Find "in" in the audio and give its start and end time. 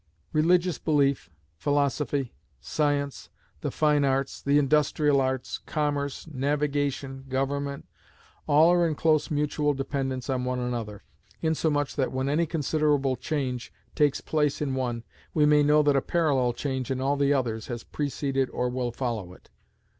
8.87-8.95, 14.59-14.73, 16.89-16.99